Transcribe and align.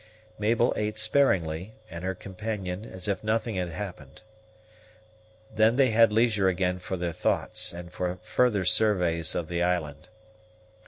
Mabel 0.39 0.73
ate 0.75 0.97
sparingly, 0.97 1.75
and 1.87 2.03
her 2.03 2.15
companion, 2.15 2.85
as 2.85 3.07
if 3.07 3.23
nothing 3.23 3.53
had 3.57 3.69
happened. 3.69 4.23
Then 5.53 5.75
they 5.75 5.91
had 5.91 6.11
leisure 6.11 6.47
again 6.47 6.79
for 6.79 6.97
their 6.97 7.13
thoughts, 7.13 7.71
and 7.71 7.93
for 7.93 8.17
further 8.23 8.65
surveys 8.65 9.35
of 9.35 9.47
the 9.47 9.61
island. 9.61 10.09